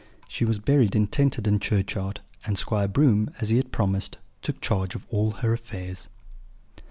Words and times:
She 0.27 0.45
was 0.45 0.57
buried 0.57 0.95
in 0.95 1.05
Tenterden 1.05 1.59
churchyard, 1.59 2.21
and 2.43 2.57
Squire 2.57 2.87
Broom, 2.87 3.29
as 3.39 3.49
he 3.49 3.57
had 3.57 3.71
promised, 3.71 4.17
took 4.41 4.59
charge 4.59 4.95
of 4.95 5.05
all 5.11 5.29
her 5.29 5.53
affairs. 5.53 6.09